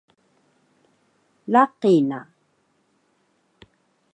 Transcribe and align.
Laqi 1.51 1.93
na 2.09 2.19